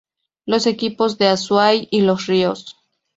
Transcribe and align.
Los 0.47 0.65
equipos 0.65 1.19
de 1.19 1.27
Azuay 1.27 1.87
y 1.91 2.01
Los 2.01 2.25
Ríos. 2.25 2.75